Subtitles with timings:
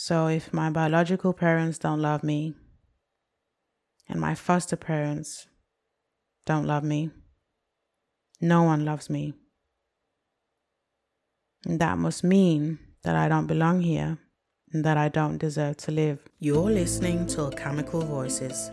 [0.00, 2.54] So if my biological parents don't love me,
[4.08, 5.48] and my foster parents
[6.46, 7.10] don't love me,
[8.40, 9.34] no one loves me.
[11.66, 14.18] And that must mean that I don't belong here
[14.72, 16.20] and that I don't deserve to live.
[16.38, 18.70] You're listening to Alchemical Voices,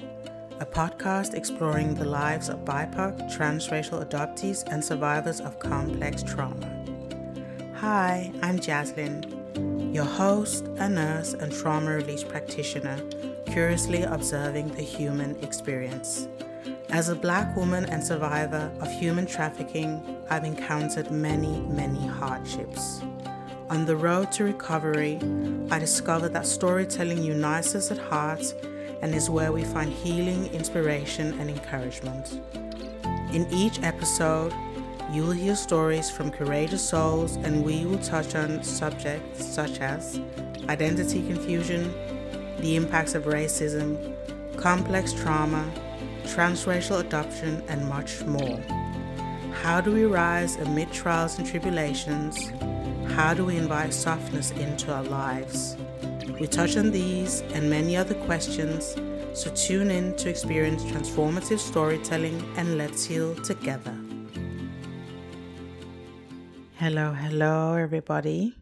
[0.60, 6.70] a podcast exploring the lives of BIPOC, transracial adoptees, and survivors of complex trauma.
[7.78, 9.45] Hi, I'm Jazzlyn
[9.96, 13.00] your host, a nurse, and trauma release practitioner,
[13.46, 16.28] curiously observing the human experience.
[16.90, 23.02] As a black woman and survivor of human trafficking, I've encountered many, many hardships.
[23.70, 25.18] On the road to recovery,
[25.72, 28.54] I discovered that storytelling unites us at heart
[29.02, 32.42] and is where we find healing, inspiration, and encouragement.
[33.32, 34.54] In each episode,
[35.16, 40.20] you will hear stories from courageous souls, and we will touch on subjects such as
[40.68, 41.94] identity confusion,
[42.60, 44.14] the impacts of racism,
[44.58, 45.72] complex trauma,
[46.24, 48.60] transracial adoption, and much more.
[49.64, 52.52] How do we rise amid trials and tribulations?
[53.14, 55.78] How do we invite softness into our lives?
[56.42, 58.98] We touch on these and many other questions,
[59.34, 64.05] so tune in to experience transformative storytelling and let's heal together.
[66.88, 68.56] Hello, hello, everybody.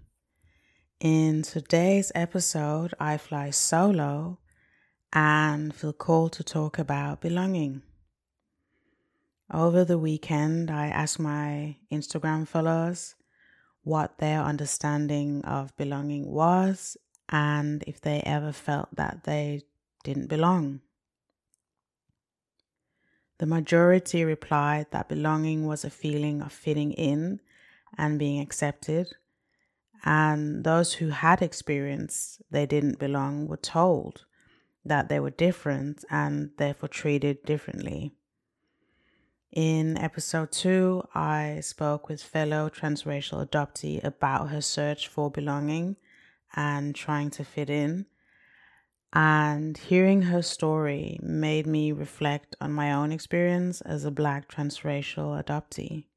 [1.02, 4.40] In today's episode, I fly solo
[5.12, 7.82] and feel called to talk about belonging.
[9.54, 13.16] Over the weekend, I asked my Instagram followers
[13.84, 16.96] what their understanding of belonging was
[17.28, 19.64] and if they ever felt that they
[20.06, 20.80] didn't belong.
[23.40, 27.42] The majority replied that belonging was a feeling of fitting in
[27.98, 29.16] and being accepted.
[30.04, 34.26] And those who had experienced they didn't belong were told
[34.86, 38.12] that they were different and therefore treated differently.
[39.52, 45.96] In episode two, I spoke with fellow transracial adoptee about her search for belonging
[46.56, 48.08] and trying to fit in.
[49.14, 55.42] And hearing her story made me reflect on my own experience as a black transracial
[55.42, 56.08] adoptee.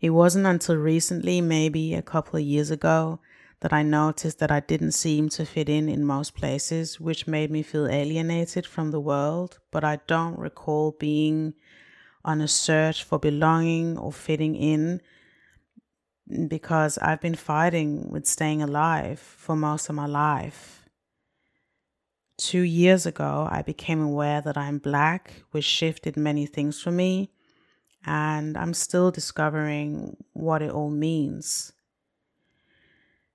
[0.00, 3.20] It wasn't until recently, maybe a couple of years ago,
[3.60, 7.50] that I noticed that I didn't seem to fit in in most places, which made
[7.50, 9.58] me feel alienated from the world.
[9.70, 11.54] But I don't recall being
[12.24, 15.00] on a search for belonging or fitting in
[16.48, 20.82] because I've been fighting with staying alive for most of my life.
[22.36, 27.30] Two years ago, I became aware that I'm black, which shifted many things for me
[28.06, 31.72] and I'm still discovering what it all means.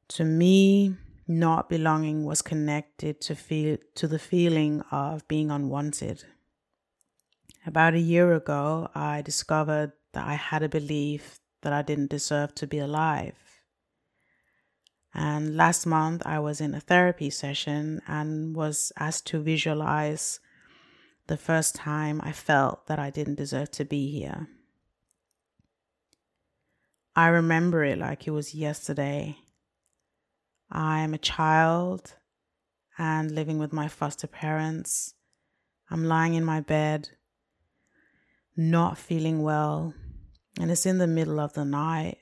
[0.09, 0.95] To me,
[1.27, 6.23] not belonging was connected to feel to the feeling of being unwanted.
[7.65, 12.55] About a year ago, I discovered that I had a belief that I didn't deserve
[12.55, 13.35] to be alive.
[15.13, 20.39] And last month, I was in a therapy session and was asked to visualize
[21.27, 24.47] the first time I felt that I didn't deserve to be here.
[27.15, 29.37] I remember it like it was yesterday.
[30.71, 32.15] I'm a child
[32.97, 35.13] and living with my foster parents.
[35.89, 37.09] I'm lying in my bed,
[38.55, 39.93] not feeling well,
[40.57, 42.17] and it's in the middle of the night.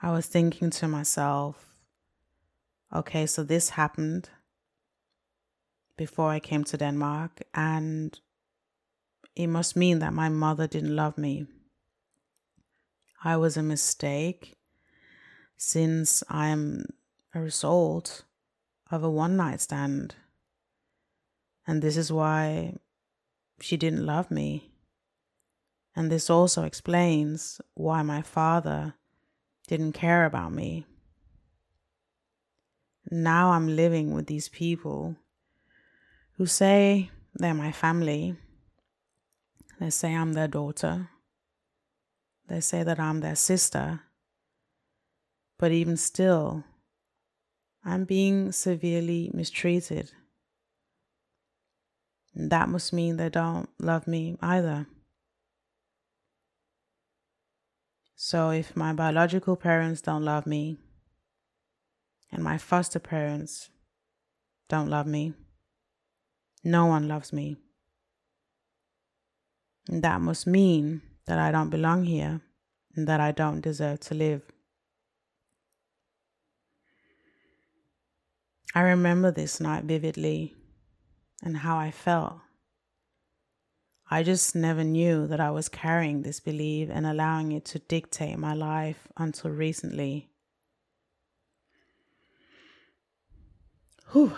[0.00, 1.66] I was thinking to myself,
[2.94, 4.28] okay, so this happened
[5.96, 8.18] before I came to Denmark, and
[9.34, 11.46] it must mean that my mother didn't love me.
[13.24, 14.56] I was a mistake
[15.56, 16.86] since I am
[17.32, 18.24] a result
[18.90, 20.16] of a one night stand.
[21.64, 22.74] And this is why
[23.60, 24.72] she didn't love me.
[25.94, 28.94] And this also explains why my father
[29.68, 30.84] didn't care about me.
[33.08, 35.14] Now I'm living with these people
[36.38, 38.36] who say they're my family.
[39.78, 41.08] They say I'm their daughter.
[42.48, 44.00] They say that I'm their sister.
[45.58, 46.64] But even still,
[47.84, 50.12] I'm being severely mistreated.
[52.34, 54.86] That must mean they don't love me either.
[58.14, 60.78] So if my biological parents don't love me,
[62.30, 63.68] and my foster parents
[64.68, 65.34] don't love me,
[66.64, 67.56] no one loves me.
[69.88, 72.40] And that must mean that I don't belong here
[72.94, 74.42] and that I don't deserve to live.
[78.74, 80.54] I remember this night vividly
[81.42, 82.38] and how I felt.
[84.10, 88.38] I just never knew that I was carrying this belief and allowing it to dictate
[88.38, 90.28] my life until recently.
[94.12, 94.36] Whew.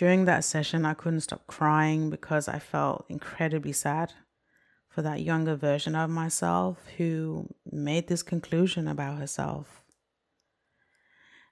[0.00, 4.14] During that session, I couldn't stop crying because I felt incredibly sad
[4.88, 9.82] for that younger version of myself who made this conclusion about herself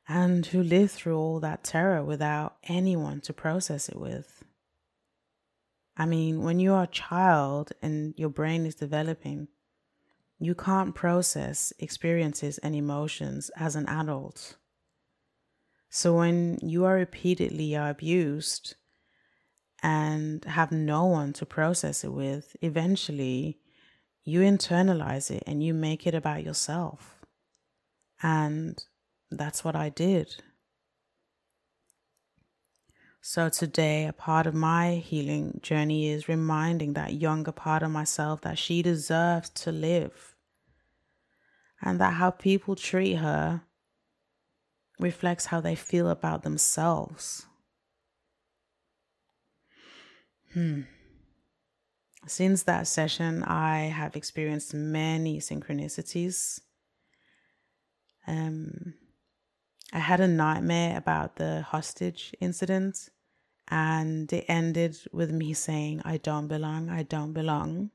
[0.09, 4.43] and who lived through all that terror without anyone to process it with.
[5.99, 9.49] I mean, when you are a child and your brain is developing,
[10.39, 14.57] you can't process experiences and emotions as an adult.
[15.91, 18.75] So when you are repeatedly abused
[19.83, 23.59] and have no one to process it with, eventually
[24.25, 27.25] you internalize it and you make it about yourself.
[28.23, 28.83] And
[29.31, 30.43] that's what I did.
[33.21, 38.41] So today, a part of my healing journey is reminding that younger part of myself
[38.43, 40.35] that she deserves to live.
[41.83, 43.63] And that how people treat her
[44.99, 47.47] reflects how they feel about themselves.
[50.53, 50.83] Hmm.
[52.27, 56.61] Since that session, I have experienced many synchronicities.
[58.27, 58.95] Um,
[59.93, 63.09] I had a nightmare about the hostage incident,
[63.69, 67.91] and it ended with me saying, I don't belong, I don't belong.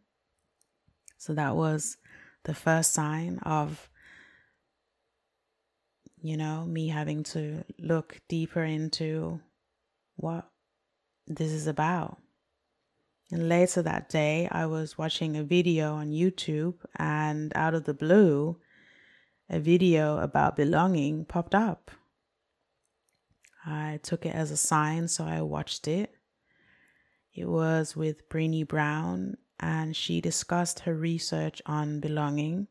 [1.17, 1.97] So that was
[2.43, 3.89] the first sign of
[6.23, 9.41] you know, me having to look deeper into
[10.15, 10.49] what
[11.27, 12.17] this is about.
[13.29, 17.93] And later that day, I was watching a video on YouTube, and out of the
[17.93, 18.57] blue,
[19.49, 21.91] a video about belonging popped up.
[23.65, 26.15] I took it as a sign, so I watched it.
[27.33, 32.67] It was with Brené Brown, and she discussed her research on belonging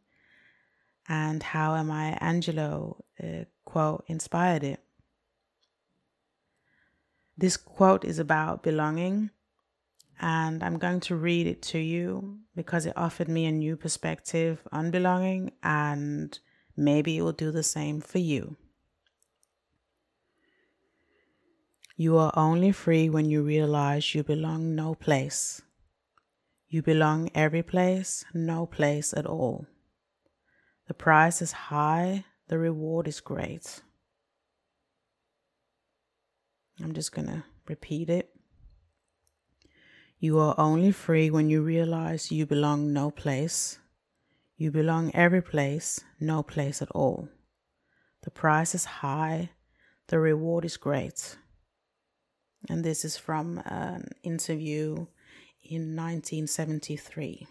[1.12, 4.80] and how Maya Angelou uh, quote inspired it.
[7.36, 9.28] This quote is about belonging,
[10.18, 14.66] and I'm going to read it to you because it offered me a new perspective
[14.72, 16.38] on belonging, and
[16.78, 18.56] maybe it will do the same for you.
[21.94, 25.60] You are only free when you realize you belong no place.
[26.70, 29.66] You belong every place, no place at all.
[30.92, 33.80] The price is high, the reward is great.
[36.82, 38.28] I'm just going to repeat it.
[40.18, 43.78] You are only free when you realize you belong no place.
[44.58, 47.26] You belong every place, no place at all.
[48.24, 49.48] The price is high,
[50.08, 51.38] the reward is great.
[52.68, 55.06] And this is from an interview
[55.62, 57.46] in 1973.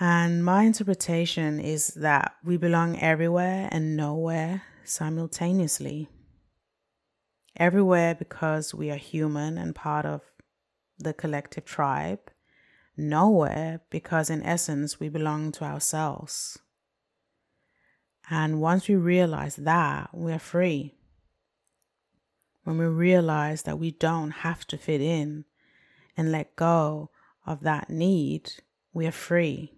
[0.00, 6.08] And my interpretation is that we belong everywhere and nowhere simultaneously.
[7.56, 10.22] Everywhere because we are human and part of
[10.98, 12.30] the collective tribe.
[12.96, 16.58] Nowhere because, in essence, we belong to ourselves.
[18.30, 20.94] And once we realize that, we are free.
[22.64, 25.44] When we realize that we don't have to fit in
[26.16, 27.10] and let go
[27.46, 28.52] of that need,
[28.92, 29.72] we are free.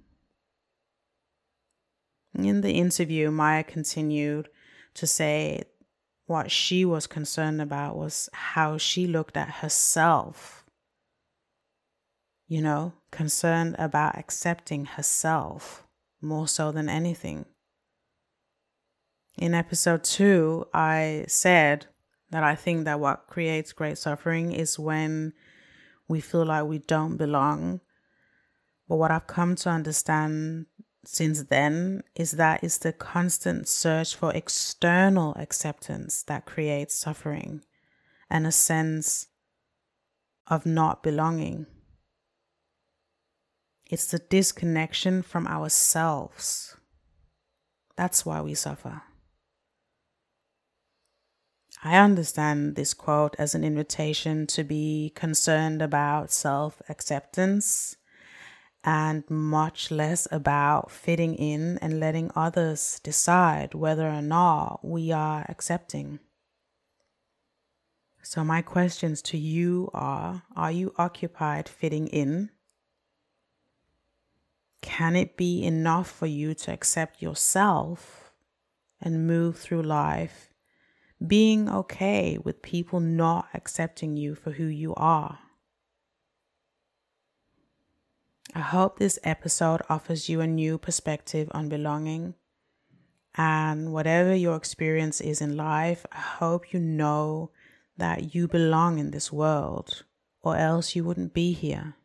[2.35, 4.49] In the interview, Maya continued
[4.95, 5.65] to say
[6.27, 10.65] what she was concerned about was how she looked at herself.
[12.47, 15.87] You know, concerned about accepting herself
[16.21, 17.47] more so than anything.
[19.37, 21.87] In episode two, I said
[22.31, 25.33] that I think that what creates great suffering is when
[26.09, 27.81] we feel like we don't belong.
[28.89, 30.67] But what I've come to understand
[31.09, 37.63] since then is that it's the constant search for external acceptance that creates suffering
[38.31, 39.29] and a sense
[40.47, 41.67] of not belonging.
[43.91, 46.77] It's the disconnection from ourselves.
[47.97, 49.03] That's why we suffer.
[51.83, 57.97] I understand this quote as an invitation to be concerned about self acceptance
[58.85, 65.47] and much less about fitting in and letting others decide whether or not we are
[65.49, 66.21] accepting.
[68.23, 72.51] So, my questions to you are Are you occupied fitting in?
[74.83, 78.33] Can it be enough for you to accept yourself
[79.01, 80.55] and move through life
[81.25, 85.39] being okay with people not accepting you for who you are.
[88.57, 92.35] I hope this episode offers you a new perspective on belonging.
[93.35, 97.51] And whatever your experience is in life, I hope you know
[97.97, 100.05] that you belong in this world,
[100.41, 101.97] or else you wouldn't be here.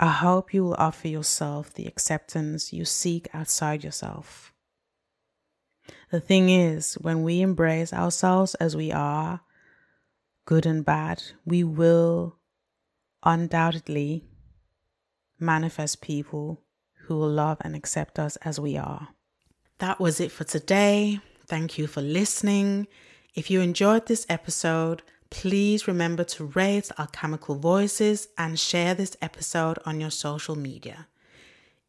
[0.00, 4.52] I hope you will offer yourself the acceptance you seek outside yourself.
[6.10, 9.42] The thing is, when we embrace ourselves as we are,
[10.46, 12.38] good and bad, we will
[13.22, 14.24] undoubtedly
[15.42, 16.62] manifest people
[17.02, 19.08] who will love and accept us as we are.
[19.78, 21.20] That was it for today.
[21.46, 22.86] Thank you for listening.
[23.34, 29.78] If you enjoyed this episode, please remember to rate Alchemical Voices and share this episode
[29.84, 31.08] on your social media.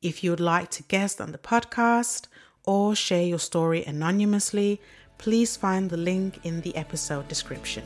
[0.02, 2.28] If you would like to guest on the podcast
[2.66, 4.82] or share your story anonymously,
[5.18, 7.84] please find the link in the episode description.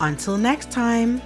[0.00, 1.20] Until next time.